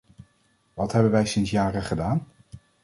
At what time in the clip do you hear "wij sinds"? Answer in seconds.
1.11-1.49